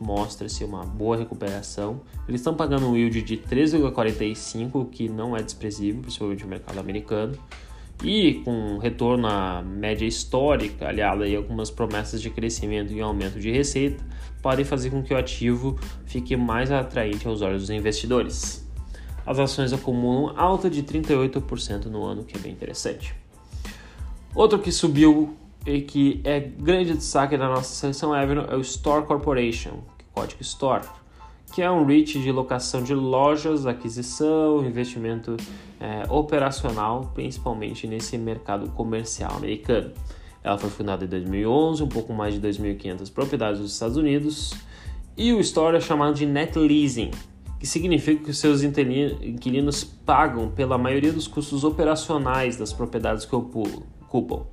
mostra-se 0.00 0.64
uma 0.64 0.84
boa 0.84 1.16
recuperação. 1.16 2.00
Eles 2.28 2.40
estão 2.40 2.54
pagando 2.54 2.86
um 2.86 2.96
yield 2.96 3.22
de 3.22 3.36
3,45, 3.36 4.88
que 4.90 5.08
não 5.08 5.36
é 5.36 5.42
desprezível, 5.42 6.00
principalmente 6.00 6.44
no 6.44 6.48
mercado 6.48 6.78
americano. 6.78 7.36
E 8.02 8.34
com 8.44 8.78
retorno 8.78 9.26
à 9.26 9.60
média 9.62 10.06
histórica, 10.06 10.88
aliado 10.88 11.22
a 11.22 11.36
algumas 11.36 11.70
promessas 11.70 12.22
de 12.22 12.30
crescimento 12.30 12.92
e 12.92 13.00
aumento 13.00 13.38
de 13.38 13.50
receita, 13.50 14.02
podem 14.40 14.64
fazer 14.64 14.90
com 14.90 15.02
que 15.02 15.12
o 15.12 15.18
ativo 15.18 15.78
fique 16.06 16.34
mais 16.36 16.70
atraente 16.70 17.28
aos 17.28 17.42
olhos 17.42 17.62
dos 17.62 17.70
investidores. 17.70 18.66
As 19.26 19.38
ações 19.38 19.72
acumulam 19.72 20.34
alta 20.36 20.70
de 20.70 20.82
38% 20.82 21.86
no 21.86 22.04
ano, 22.04 22.24
que 22.24 22.36
é 22.36 22.40
bem 22.40 22.52
interessante. 22.52 23.14
Outro 24.34 24.58
que 24.58 24.72
subiu 24.72 25.36
e 25.66 25.80
que 25.82 26.20
é 26.24 26.40
grande 26.40 26.94
destaque 26.94 27.36
da 27.36 27.48
nossa 27.48 27.74
seleção 27.74 28.12
Avenue 28.12 28.46
é 28.48 28.56
o 28.56 28.60
Store 28.60 29.04
Corporation, 29.04 29.80
código 30.12 30.40
Store, 30.42 30.84
que 31.52 31.62
é 31.62 31.70
um 31.70 31.84
REIT 31.84 32.20
de 32.20 32.30
locação 32.30 32.82
de 32.82 32.94
lojas, 32.94 33.66
aquisição, 33.66 34.64
investimento 34.64 35.36
é, 35.80 36.04
operacional, 36.08 37.10
principalmente 37.14 37.86
nesse 37.86 38.16
mercado 38.16 38.70
comercial 38.70 39.36
americano. 39.36 39.92
Ela 40.42 40.56
foi 40.56 40.70
fundada 40.70 41.04
em 41.04 41.08
2011, 41.08 41.82
um 41.82 41.88
pouco 41.88 42.12
mais 42.12 42.34
de 42.34 42.40
2.500 42.40 43.12
propriedades 43.12 43.60
dos 43.60 43.72
Estados 43.72 43.96
Unidos, 43.96 44.54
e 45.16 45.32
o 45.32 45.40
Store 45.40 45.76
é 45.76 45.80
chamado 45.80 46.14
de 46.14 46.24
Net 46.24 46.58
Leasing, 46.58 47.10
que 47.58 47.66
significa 47.66 48.24
que 48.24 48.30
os 48.30 48.38
seus 48.38 48.62
inquilinos 48.62 49.84
pagam 49.84 50.48
pela 50.50 50.78
maioria 50.78 51.12
dos 51.12 51.26
custos 51.26 51.62
operacionais 51.62 52.56
das 52.56 52.72
propriedades 52.72 53.26
que 53.26 53.34
ocupam. 53.36 54.46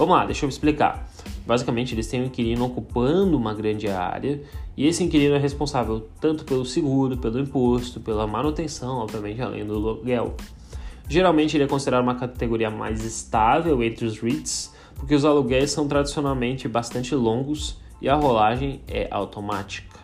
Vamos 0.00 0.16
lá, 0.16 0.24
deixa 0.24 0.46
eu 0.46 0.48
explicar. 0.48 1.06
Basicamente, 1.46 1.94
eles 1.94 2.06
têm 2.06 2.22
um 2.22 2.24
inquilino 2.24 2.64
ocupando 2.64 3.36
uma 3.36 3.52
grande 3.52 3.86
área 3.86 4.40
e 4.74 4.86
esse 4.86 5.04
inquilino 5.04 5.34
é 5.34 5.38
responsável 5.38 6.08
tanto 6.18 6.42
pelo 6.42 6.64
seguro, 6.64 7.18
pelo 7.18 7.38
imposto, 7.38 8.00
pela 8.00 8.26
manutenção, 8.26 8.96
obviamente, 8.96 9.42
além 9.42 9.62
do 9.62 9.74
aluguel. 9.74 10.34
Geralmente, 11.06 11.54
ele 11.54 11.64
é 11.64 11.66
considerado 11.66 12.02
uma 12.02 12.14
categoria 12.14 12.70
mais 12.70 13.04
estável 13.04 13.82
entre 13.82 14.06
os 14.06 14.18
REITs, 14.18 14.74
porque 14.96 15.14
os 15.14 15.22
aluguéis 15.22 15.70
são 15.70 15.86
tradicionalmente 15.86 16.66
bastante 16.66 17.14
longos 17.14 17.76
e 18.00 18.08
a 18.08 18.14
rolagem 18.14 18.80
é 18.88 19.06
automática. 19.10 19.98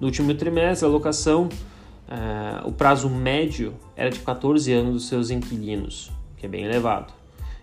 No 0.00 0.08
último 0.08 0.34
trimestre, 0.34 0.84
a 0.84 0.90
locação, 0.90 1.48
eh, 2.08 2.60
o 2.64 2.72
prazo 2.72 3.08
médio 3.08 3.72
era 3.94 4.10
de 4.10 4.18
14 4.18 4.72
anos 4.72 4.94
dos 4.94 5.06
seus 5.06 5.30
inquilinos, 5.30 6.10
que 6.36 6.44
é 6.44 6.48
bem 6.48 6.64
elevado. 6.64 7.17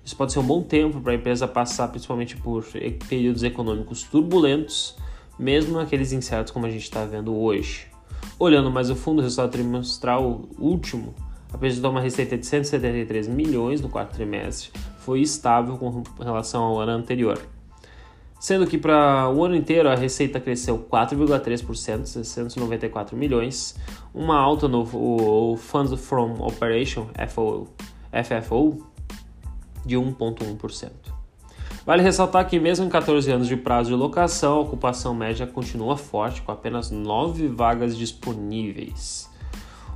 Isso 0.06 0.16
pode 0.16 0.32
ser 0.32 0.38
um 0.38 0.44
bom 0.44 0.62
tempo 0.62 1.02
para 1.02 1.14
a 1.14 1.16
empresa 1.16 1.48
passar 1.48 1.88
principalmente 1.88 2.38
por 2.38 2.64
períodos 3.10 3.42
econômicos 3.42 4.04
turbulentos, 4.04 4.96
mesmo 5.38 5.80
aqueles 5.80 6.12
incertos 6.12 6.52
como 6.54 6.68
a 6.68 6.70
gente 6.70 6.84
está 6.84 7.04
vendo 7.06 7.36
hoje. 7.36 7.88
Olhando 8.38 8.70
mais 8.70 8.92
a 8.92 8.96
fundo, 8.96 9.20
o 9.20 9.22
resultado 9.24 9.52
trimestral 9.52 10.44
último 10.60 11.16
apresentou 11.52 11.90
uma 11.90 12.02
receita 12.02 12.38
de 12.38 12.46
173 12.46 13.28
milhões 13.28 13.82
no 13.82 13.90
quarto 13.90 14.14
trimestre, 14.14 14.70
foi 15.00 15.22
estável 15.22 15.76
com 15.78 16.04
relação 16.24 16.64
ao 16.64 16.80
ano 16.80 16.92
anterior. 16.92 17.40
Sendo 18.40 18.68
que 18.68 18.78
para 18.78 19.30
o 19.30 19.44
ano 19.44 19.56
inteiro 19.56 19.90
a 19.90 19.96
receita 19.96 20.40
cresceu 20.40 20.78
4,3%, 20.78 22.06
694 22.06 23.18
milhões, 23.18 23.76
uma 24.14 24.38
alta 24.38 24.68
no 24.68 25.56
Funds 25.58 26.00
from 26.00 26.36
Operation, 26.46 27.08
FFO 28.14 28.95
de 29.86 29.96
1,1%. 29.96 30.92
Vale 31.86 32.02
ressaltar 32.02 32.48
que, 32.48 32.60
mesmo 32.60 32.86
em 32.86 32.90
14 32.90 33.32
anos 33.32 33.48
de 33.48 33.56
prazo 33.56 33.90
de 33.90 33.96
locação, 33.96 34.58
a 34.58 34.60
ocupação 34.62 35.14
média 35.14 35.46
continua 35.46 35.96
forte, 35.96 36.42
com 36.42 36.52
apenas 36.52 36.90
9 36.90 37.48
vagas 37.48 37.96
disponíveis. 37.96 39.30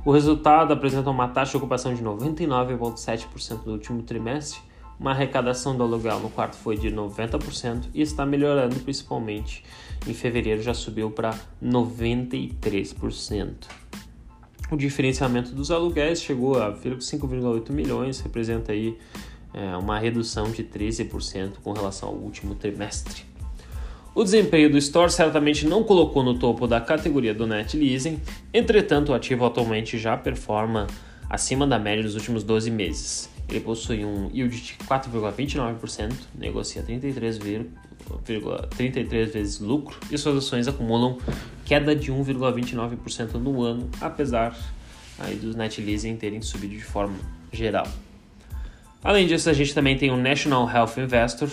O 0.04 0.12
resultado 0.12 0.72
apresenta 0.72 1.10
uma 1.10 1.28
taxa 1.28 1.52
de 1.52 1.56
ocupação 1.56 1.92
de 1.92 2.02
99,7% 2.02 3.66
no 3.66 3.72
último 3.72 4.02
trimestre, 4.02 4.60
uma 5.00 5.12
arrecadação 5.12 5.74
do 5.74 5.82
aluguel 5.82 6.20
no 6.20 6.28
quarto 6.28 6.56
foi 6.56 6.76
de 6.76 6.90
90% 6.90 7.86
e 7.94 8.02
está 8.02 8.26
melhorando, 8.26 8.76
principalmente 8.80 9.64
em 10.06 10.12
fevereiro 10.12 10.62
já 10.62 10.74
subiu 10.74 11.10
para 11.10 11.34
93%. 11.62 13.54
O 14.70 14.76
diferenciamento 14.76 15.52
dos 15.52 15.70
aluguéis 15.70 16.20
chegou 16.20 16.62
a 16.62 16.72
5,8 16.72 17.72
milhões, 17.72 18.20
representa 18.20 18.72
aí 18.72 18.98
é, 19.52 19.76
uma 19.76 19.98
redução 19.98 20.50
de 20.50 20.62
13% 20.62 21.54
com 21.62 21.72
relação 21.72 22.08
ao 22.08 22.14
último 22.14 22.54
trimestre. 22.54 23.24
O 24.14 24.24
desempenho 24.24 24.70
do 24.70 24.78
Store 24.78 25.10
certamente 25.10 25.66
não 25.66 25.84
colocou 25.84 26.22
no 26.22 26.38
topo 26.38 26.66
da 26.66 26.80
categoria 26.80 27.32
do 27.32 27.46
Net 27.46 27.76
Leasing, 27.76 28.20
entretanto, 28.52 29.12
o 29.12 29.14
ativo 29.14 29.44
atualmente 29.44 29.98
já 29.98 30.16
performa 30.16 30.88
acima 31.28 31.66
da 31.66 31.78
média 31.78 32.02
dos 32.02 32.16
últimos 32.16 32.42
12 32.42 32.70
meses. 32.70 33.30
Ele 33.48 33.60
possui 33.60 34.04
um 34.04 34.28
yield 34.32 34.60
de 34.60 34.74
4,29%, 34.84 36.12
negocia 36.36 36.82
33, 36.82 37.38
33 38.76 39.32
vezes 39.32 39.60
lucro 39.60 39.98
e 40.10 40.18
suas 40.18 40.36
ações 40.36 40.66
acumulam 40.66 41.18
queda 41.64 41.94
de 41.94 42.12
1,29% 42.12 43.34
no 43.34 43.62
ano, 43.62 43.88
apesar 44.00 44.56
aí 45.18 45.36
dos 45.36 45.54
net 45.54 45.80
leasing 45.80 46.16
terem 46.16 46.42
subido 46.42 46.74
de 46.74 46.82
forma 46.82 47.16
geral. 47.52 47.86
Além 49.02 49.26
disso, 49.26 49.48
a 49.48 49.52
gente 49.52 49.74
também 49.74 49.96
tem 49.96 50.10
o 50.10 50.16
National 50.16 50.68
Health 50.70 50.98
Investor, 50.98 51.48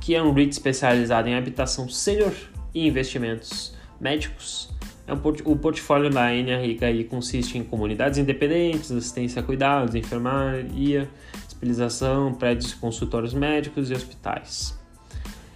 que 0.00 0.14
é 0.14 0.22
um 0.22 0.32
REIT 0.32 0.52
especializado 0.52 1.28
em 1.28 1.34
habitação 1.34 1.88
sênior 1.88 2.34
e 2.74 2.86
investimentos 2.86 3.74
médicos. 3.98 4.68
É 5.06 5.12
o 5.12 5.56
portfólio 5.56 6.10
da 6.10 6.30
NRI 6.30 7.04
consiste 7.04 7.58
em 7.58 7.64
comunidades 7.64 8.18
independentes, 8.18 8.90
assistência 8.90 9.40
a 9.40 9.42
cuidados, 9.42 9.94
enfermaria, 9.94 11.08
especialização, 11.46 12.34
prédios 12.34 12.74
consultórios 12.74 13.32
médicos 13.34 13.90
e 13.90 13.94
hospitais. 13.94 14.78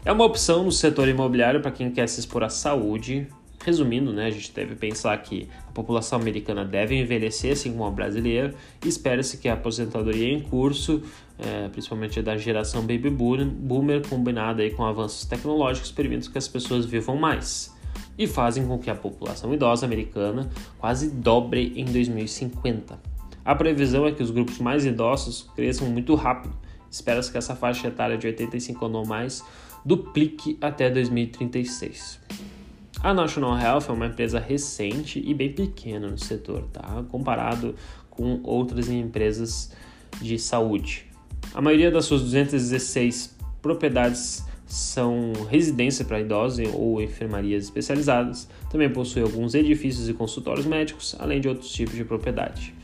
É 0.04 0.12
uma 0.12 0.24
opção 0.24 0.64
no 0.64 0.72
setor 0.72 1.08
imobiliário 1.08 1.60
para 1.60 1.70
quem 1.70 1.90
quer 1.90 2.08
se 2.08 2.20
expor 2.20 2.42
à 2.42 2.48
saúde, 2.48 3.26
Resumindo, 3.68 4.14
né, 4.14 4.24
a 4.24 4.30
gente 4.30 4.50
deve 4.50 4.74
pensar 4.74 5.14
que 5.18 5.46
a 5.68 5.72
população 5.72 6.18
americana 6.18 6.64
deve 6.64 6.98
envelhecer 6.98 7.52
assim 7.52 7.70
como 7.70 7.84
a 7.84 7.90
brasileira 7.90 8.54
e 8.82 8.88
espera-se 8.88 9.36
que 9.36 9.46
a 9.46 9.52
aposentadoria 9.52 10.32
em 10.32 10.40
curso, 10.40 11.02
é, 11.38 11.68
principalmente 11.68 12.22
da 12.22 12.34
geração 12.34 12.80
baby 12.80 13.10
boomer, 13.10 14.08
combinada 14.08 14.62
aí 14.62 14.70
com 14.70 14.86
avanços 14.86 15.26
tecnológicos, 15.26 15.92
permitam 15.92 16.32
que 16.32 16.38
as 16.38 16.48
pessoas 16.48 16.86
vivam 16.86 17.14
mais 17.14 17.76
e 18.16 18.26
fazem 18.26 18.66
com 18.66 18.78
que 18.78 18.88
a 18.88 18.94
população 18.94 19.52
idosa 19.52 19.84
americana 19.84 20.48
quase 20.78 21.10
dobre 21.10 21.74
em 21.76 21.84
2050. 21.84 22.98
A 23.44 23.54
previsão 23.54 24.06
é 24.06 24.12
que 24.12 24.22
os 24.22 24.30
grupos 24.30 24.58
mais 24.60 24.86
idosos 24.86 25.50
cresçam 25.54 25.90
muito 25.90 26.14
rápido. 26.14 26.56
Espera-se 26.90 27.30
que 27.30 27.36
essa 27.36 27.54
faixa 27.54 27.88
etária 27.88 28.16
de 28.16 28.26
85 28.28 28.86
anos 28.86 28.96
ou 28.96 29.06
mais 29.06 29.44
duplique 29.84 30.56
até 30.58 30.88
2036. 30.88 32.57
A 33.00 33.14
National 33.14 33.56
Health 33.56 33.84
é 33.88 33.92
uma 33.92 34.06
empresa 34.06 34.40
recente 34.40 35.22
e 35.24 35.32
bem 35.32 35.52
pequena 35.52 36.08
no 36.08 36.18
setor, 36.18 36.64
tá? 36.72 37.04
comparado 37.08 37.76
com 38.10 38.40
outras 38.42 38.88
empresas 38.88 39.72
de 40.20 40.36
saúde. 40.36 41.06
A 41.54 41.62
maioria 41.62 41.92
das 41.92 42.06
suas 42.06 42.22
216 42.22 43.36
propriedades 43.62 44.44
são 44.66 45.32
residência 45.48 46.04
para 46.04 46.20
idosos 46.20 46.68
ou 46.74 47.00
enfermarias 47.00 47.64
especializadas. 47.64 48.48
Também 48.68 48.90
possui 48.90 49.22
alguns 49.22 49.54
edifícios 49.54 50.08
e 50.08 50.12
consultórios 50.12 50.66
médicos, 50.66 51.14
além 51.20 51.40
de 51.40 51.48
outros 51.48 51.70
tipos 51.70 51.94
de 51.94 52.04
propriedade. 52.04 52.74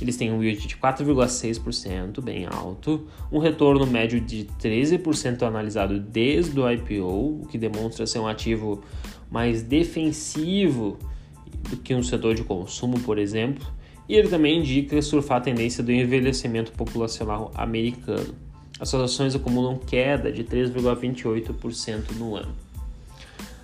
Eles 0.00 0.16
têm 0.16 0.32
um 0.32 0.42
yield 0.42 0.66
de 0.66 0.76
4,6%, 0.76 2.20
bem 2.20 2.46
alto, 2.46 3.06
um 3.30 3.38
retorno 3.38 3.86
médio 3.86 4.20
de 4.20 4.46
13% 4.60 5.42
analisado 5.42 5.98
desde 5.98 6.58
o 6.58 6.70
IPO, 6.70 7.42
o 7.42 7.46
que 7.48 7.56
demonstra 7.56 8.06
ser 8.06 8.18
um 8.18 8.26
ativo 8.26 8.82
mais 9.32 9.62
defensivo 9.62 10.98
do 11.68 11.76
que 11.76 11.94
um 11.94 12.02
setor 12.02 12.34
de 12.34 12.44
consumo, 12.44 13.00
por 13.00 13.18
exemplo, 13.18 13.66
e 14.08 14.14
ele 14.14 14.28
também 14.28 14.58
indica 14.58 15.00
surfar 15.00 15.38
a 15.38 15.40
tendência 15.40 15.82
do 15.82 15.90
envelhecimento 15.90 16.72
populacional 16.72 17.50
americano. 17.54 18.34
As 18.78 18.92
ações 18.94 19.34
acumulam 19.34 19.78
queda 19.78 20.30
de 20.30 20.44
3,28% 20.44 22.12
no 22.18 22.36
ano. 22.36 22.52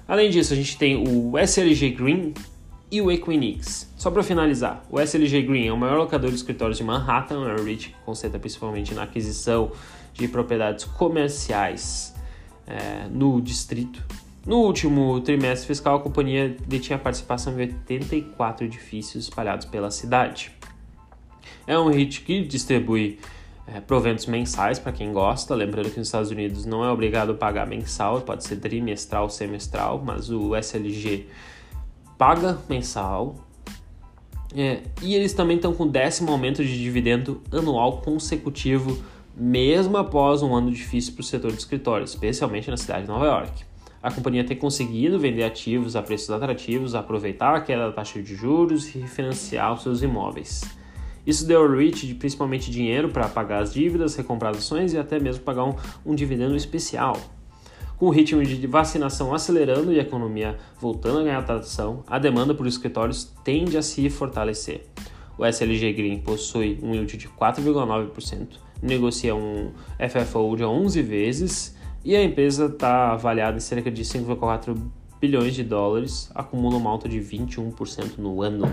Além 0.07 0.31
disso, 0.31 0.55
a 0.55 0.57
gente 0.57 0.79
tem 0.79 0.97
o 0.97 1.39
SLG 1.39 1.91
Green, 1.91 2.33
e 2.91 3.01
o 3.03 3.11
Equinix. 3.11 3.93
Só 3.97 4.11
para 4.11 4.23
finalizar, 4.23 4.85
o 4.91 4.99
SLG 4.99 5.43
Green 5.43 5.67
é 5.67 5.73
o 5.73 5.77
maior 5.77 5.99
locador 5.99 6.31
de 6.31 6.37
escritórios 6.37 6.79
de 6.79 6.85
Manhattan, 6.85 7.49
é 7.49 7.55
o 7.55 7.65
REIT 7.65 7.91
que 7.91 7.95
concentra 8.05 8.39
principalmente 8.39 8.95
na 8.95 9.03
aquisição 9.03 9.73
de 10.15 10.27
propriedades 10.27 10.85
comerciais 10.85 12.15
é, 12.67 13.07
no 13.11 13.41
distrito. 13.41 14.03
No 14.49 14.61
último 14.61 15.21
trimestre 15.21 15.67
fiscal, 15.67 15.97
a 15.97 16.01
companhia 16.01 16.57
detinha 16.67 16.99
participação 16.99 17.53
em 17.53 17.65
84 17.65 18.65
edifícios 18.65 19.25
espalhados 19.25 19.67
pela 19.67 19.91
cidade. 19.91 20.51
É 21.67 21.79
um 21.79 21.91
REIT 21.91 22.23
que 22.23 22.41
distribui 22.41 23.19
é, 23.67 23.79
proventos 23.79 24.25
mensais 24.25 24.79
para 24.79 24.91
quem 24.91 25.13
gosta. 25.13 25.55
Lembrando 25.55 25.91
que 25.91 25.99
nos 25.99 26.09
Estados 26.09 26.31
Unidos 26.31 26.65
não 26.65 26.83
é 26.83 26.91
obrigado 26.91 27.33
a 27.33 27.35
pagar 27.35 27.67
mensal, 27.67 28.23
pode 28.23 28.43
ser 28.43 28.57
trimestral, 28.57 29.29
semestral, 29.29 30.03
mas 30.03 30.31
o 30.31 30.57
SLG 30.57 31.27
paga 32.17 32.59
mensal. 32.71 33.35
É, 34.57 34.81
e 35.03 35.15
eles 35.15 35.35
também 35.35 35.57
estão 35.57 35.75
com 35.75 35.87
décimo 35.87 36.33
aumento 36.33 36.65
de 36.65 36.83
dividendo 36.83 37.43
anual 37.53 38.01
consecutivo, 38.01 38.99
mesmo 39.37 39.99
após 39.99 40.41
um 40.41 40.55
ano 40.55 40.71
difícil 40.71 41.13
para 41.13 41.21
o 41.21 41.25
setor 41.25 41.53
de 41.53 41.59
escritórios, 41.59 42.13
especialmente 42.13 42.71
na 42.71 42.79
cidade 42.79 43.03
de 43.03 43.09
Nova 43.09 43.27
York. 43.27 43.68
A 44.03 44.11
companhia 44.11 44.45
tem 44.45 44.57
conseguido 44.57 45.19
vender 45.19 45.43
ativos 45.43 45.97
a 45.97 46.03
preços 46.03 46.31
atrativos, 46.31 46.95
aproveitar 46.95 47.55
a 47.55 47.61
queda 47.61 47.87
da 47.87 47.93
taxa 47.93 48.23
de 48.23 48.35
juros 48.35 48.95
e 48.95 48.99
refinanciar 48.99 49.75
os 49.75 49.83
seus 49.83 50.03
imóveis. 50.03 50.63
Isso 51.27 51.47
deu 51.47 51.63
ao 51.63 51.71
REIT 51.71 52.15
principalmente 52.15 52.71
dinheiro 52.71 53.09
para 53.09 53.29
pagar 53.29 53.63
as 53.63 53.73
dívidas, 53.73 54.15
recomprar 54.15 54.55
ações 54.55 54.93
e 54.93 54.99
até 54.99 55.19
mesmo 55.19 55.43
pagar 55.43 55.65
um, 55.65 55.75
um 56.07 56.15
dividendo 56.15 56.57
especial. 56.57 57.17
Com 57.99 58.07
o 58.07 58.11
ritmo 58.11 58.45
de 58.45 58.67
vacinação 58.69 59.35
acelerando 59.35 59.93
e 59.93 59.99
a 59.99 60.03
economia 60.03 60.57
voltando 60.81 61.19
a 61.19 61.25
ganhar 61.25 61.43
tração, 61.43 62.05
a 62.07 62.19
demanda 62.19 62.55
por 62.55 62.67
escritórios 62.67 63.25
tende 63.43 63.77
a 63.77 63.83
se 63.83 64.09
fortalecer. 64.09 64.87
O 65.37 65.45
SLG 65.45 65.93
Green 65.93 66.19
possui 66.21 66.79
um 66.83 66.95
yield 66.95 67.17
de 67.17 67.29
4,9%, 67.29 68.47
negocia 68.81 69.35
um 69.35 69.73
FFO 69.99 70.57
de 70.57 70.65
11 70.65 71.03
vezes 71.03 71.78
e 72.05 72.15
a 72.15 72.23
empresa 72.23 72.67
está 72.67 73.13
avaliada 73.13 73.57
em 73.57 73.61
cerca 73.61 73.91
de 73.91 74.03
5,4 74.03 74.77
bilhões 75.21 75.55
de 75.55 75.65
dólares, 75.65 76.31
acumula 76.35 76.77
uma 76.77 76.91
alta 76.91 77.09
de 77.09 77.19
21% 77.19 78.19
no 78.19 78.43
ano. 78.43 78.73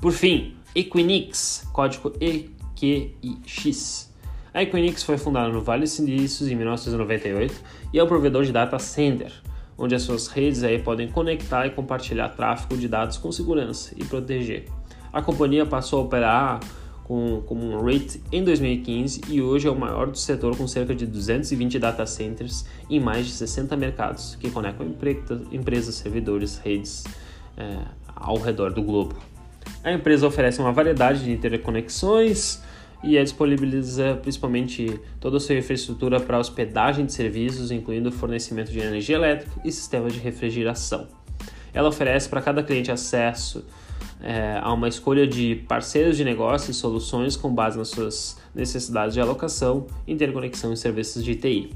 Por 0.00 0.12
fim, 0.12 0.56
Equinix, 0.74 1.68
código 1.72 2.12
EQIX. 2.20 4.10
A 4.54 4.62
Equinix 4.62 5.02
foi 5.02 5.16
fundada 5.16 5.48
no 5.48 5.62
Vale 5.62 5.82
dos 5.82 5.92
Silícios 5.92 6.50
em 6.50 6.56
1998 6.56 7.54
e 7.92 7.98
é 7.98 8.04
um 8.04 8.06
provedor 8.06 8.44
de 8.44 8.52
data 8.52 8.78
center, 8.78 9.32
onde 9.78 9.94
as 9.94 10.02
suas 10.02 10.26
redes 10.26 10.62
aí 10.62 10.78
podem 10.78 11.08
conectar 11.08 11.66
e 11.66 11.70
compartilhar 11.70 12.30
tráfego 12.30 12.76
de 12.76 12.88
dados 12.88 13.16
com 13.16 13.30
segurança 13.30 13.94
e 13.96 14.04
proteger. 14.04 14.66
A 15.12 15.20
companhia 15.20 15.66
passou 15.66 16.00
a 16.00 16.02
operar 16.04 16.60
com, 17.04 17.42
como 17.46 17.64
um 17.64 17.84
REIT 17.84 18.22
em 18.30 18.42
2015 18.44 19.22
e 19.28 19.42
hoje 19.42 19.68
é 19.68 19.70
o 19.70 19.78
maior 19.78 20.06
do 20.06 20.18
setor 20.18 20.56
com 20.56 20.66
cerca 20.66 20.94
de 20.94 21.06
220 21.06 21.78
data 21.78 22.06
centers 22.06 22.64
em 22.88 23.00
mais 23.00 23.26
de 23.26 23.32
60 23.32 23.76
mercados 23.76 24.36
que 24.36 24.50
conectam 24.50 24.86
empresas, 25.50 25.94
servidores, 25.94 26.58
redes 26.58 27.04
é, 27.56 27.78
ao 28.14 28.36
redor 28.38 28.72
do 28.72 28.82
globo. 28.82 29.16
A 29.84 29.92
empresa 29.92 30.26
oferece 30.26 30.60
uma 30.60 30.72
variedade 30.72 31.24
de 31.24 31.32
interconexões, 31.32 32.60
e 33.02 33.16
é 33.16 33.22
disponibiliza 33.22 34.16
principalmente 34.22 35.00
toda 35.18 35.36
a 35.36 35.40
sua 35.40 35.56
infraestrutura 35.56 36.20
para 36.20 36.38
hospedagem 36.38 37.04
de 37.04 37.12
serviços, 37.12 37.70
incluindo 37.70 38.12
fornecimento 38.12 38.70
de 38.70 38.78
energia 38.78 39.16
elétrica 39.16 39.60
e 39.64 39.72
sistemas 39.72 40.12
de 40.12 40.20
refrigeração. 40.20 41.08
Ela 41.74 41.88
oferece 41.88 42.28
para 42.28 42.40
cada 42.40 42.62
cliente 42.62 42.92
acesso 42.92 43.64
é, 44.22 44.60
a 44.62 44.72
uma 44.72 44.88
escolha 44.88 45.26
de 45.26 45.56
parceiros 45.68 46.16
de 46.16 46.24
negócio 46.24 46.70
e 46.70 46.74
soluções 46.74 47.36
com 47.36 47.52
base 47.52 47.76
nas 47.76 47.88
suas 47.88 48.38
necessidades 48.54 49.14
de 49.14 49.20
alocação, 49.20 49.86
interconexão 50.06 50.72
e 50.72 50.76
serviços 50.76 51.24
de 51.24 51.34
TI. 51.34 51.70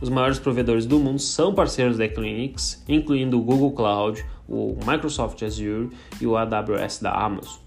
Os 0.00 0.08
maiores 0.08 0.38
provedores 0.38 0.86
do 0.86 0.98
mundo 1.00 1.18
são 1.18 1.52
parceiros 1.52 1.98
da 1.98 2.04
Equinix, 2.04 2.84
incluindo 2.88 3.36
o 3.36 3.42
Google 3.42 3.72
Cloud, 3.72 4.24
o 4.48 4.76
Microsoft 4.86 5.42
Azure 5.42 5.90
e 6.20 6.26
o 6.26 6.36
AWS 6.36 7.00
da 7.00 7.12
Amazon. 7.12 7.58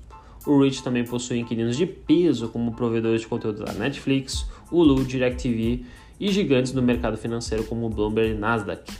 O 0.47 0.63
Rich 0.63 0.81
também 0.81 1.03
possui 1.03 1.39
inquilinos 1.39 1.75
de 1.75 1.85
peso 1.85 2.47
como 2.47 2.71
provedores 2.71 3.21
de 3.21 3.27
conteúdo 3.27 3.63
da 3.65 3.73
Netflix, 3.73 4.49
Hulu, 4.71 5.03
DirecTV 5.03 5.85
e 6.19 6.31
gigantes 6.31 6.71
do 6.71 6.81
mercado 6.81 7.17
financeiro 7.17 7.65
como 7.65 7.89
Bloomberg 7.89 8.31
e 8.31 8.37
Nasdaq. 8.37 8.91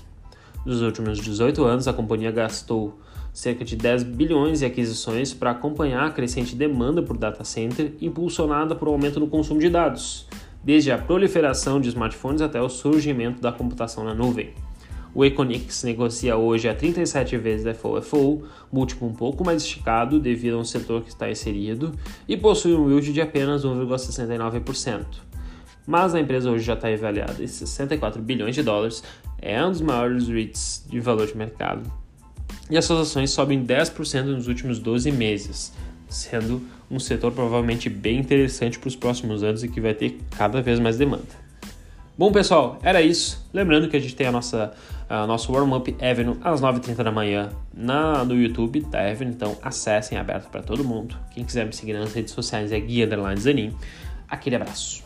Nos 0.66 0.82
últimos 0.82 1.18
18 1.20 1.64
anos, 1.64 1.88
a 1.88 1.94
companhia 1.94 2.32
gastou 2.32 3.00
cerca 3.34 3.64
de 3.64 3.76
10 3.76 4.04
bilhões 4.04 4.62
em 4.62 4.66
aquisições 4.66 5.34
para 5.34 5.52
acompanhar 5.52 6.06
a 6.08 6.12
crescente 6.12 6.56
demanda 6.56 7.02
por 7.02 7.18
data 7.18 7.44
center, 7.44 7.94
impulsionada 8.02 8.76
por 8.76 8.88
um 8.88 8.92
aumento 8.92 9.20
no 9.20 9.28
consumo 9.28 9.60
de 9.60 9.70
dados, 9.70 10.28
desde 10.64 10.92
a 10.92 10.98
proliferação 10.98 11.80
de 11.80 11.90
smartphones 11.90 12.42
até 12.42 12.62
o 12.62 12.70
surgimento 12.70 13.42
da 13.42 13.52
computação 13.52 14.04
na 14.04 14.14
nuvem. 14.14 14.54
O 15.14 15.26
Econix 15.26 15.84
negocia 15.84 16.38
hoje 16.38 16.70
a 16.70 16.74
37 16.74 17.36
vezes 17.36 17.78
FOFO, 17.78 18.44
múltiplo 18.72 19.10
um 19.10 19.14
pouco 19.14 19.44
mais 19.44 19.62
esticado 19.62 20.20
devido 20.20 20.56
a 20.56 20.60
um 20.60 20.64
setor 20.64 21.02
que 21.02 21.10
está 21.10 21.30
inserido, 21.30 21.92
e 22.28 22.38
possui 22.38 22.74
um 22.74 22.90
yield 22.90 23.12
de 23.12 23.22
apenas 23.22 23.66
1,69%. 23.66 25.06
Mas 25.86 26.16
a 26.16 26.20
empresa 26.20 26.50
hoje 26.50 26.64
já 26.64 26.76
está 26.76 26.88
avaliada 26.88 27.44
em 27.44 27.48
64 27.48 28.22
bilhões 28.22 28.56
de 28.56 28.64
dólares, 28.64 29.04
é 29.42 29.62
um 29.66 29.72
dos 29.72 29.82
maiores 29.82 30.30
REITs 30.30 30.86
de 30.90 31.00
valor 31.02 31.28
de 31.28 31.36
mercado. 31.36 32.01
E 32.72 32.78
as 32.78 32.86
suas 32.86 33.02
ações 33.02 33.32
sobem 33.32 33.64
10% 33.66 34.24
nos 34.24 34.48
últimos 34.48 34.80
12 34.80 35.12
meses, 35.12 35.74
sendo 36.08 36.62
um 36.90 37.00
setor 37.00 37.34
provavelmente 37.34 37.90
bem 37.90 38.18
interessante 38.20 38.80
para 38.80 38.88
os 38.88 38.96
próximos 38.96 39.44
anos 39.44 39.62
e 39.62 39.68
que 39.68 39.82
vai 39.82 39.94
ter 39.94 40.18
cada 40.38 40.62
vez 40.62 40.80
mais 40.80 40.98
demanda. 40.98 41.42
Bom, 42.18 42.32
pessoal, 42.32 42.80
era 42.82 43.02
isso. 43.02 43.46
Lembrando 43.54 43.90
que 43.90 43.98
a 43.98 44.00
gente 44.00 44.16
tem 44.16 44.28
a 44.28 44.32
nossa 44.32 44.74
a 45.10 45.28
nosso 45.28 45.52
warm-up 45.52 45.94
Avenue 46.02 46.38
às 46.42 46.62
9h30 46.62 47.04
da 47.04 47.12
manhã 47.12 47.50
na, 47.74 48.24
no 48.24 48.34
YouTube 48.34 48.80
da 48.90 49.02
Avenue, 49.02 49.34
então 49.34 49.58
acessem, 49.62 50.18
é 50.18 50.22
aberto 50.22 50.50
para 50.50 50.62
todo 50.62 50.86
mundo. 50.86 51.18
Quem 51.34 51.44
quiser 51.44 51.66
me 51.66 51.74
seguir 51.74 51.92
nas 51.92 52.14
redes 52.14 52.34
sociais 52.34 52.72
é 52.72 52.80
Guia 52.80 53.10
Zanin. 53.38 53.76
Aquele 54.30 54.56
abraço. 54.56 55.04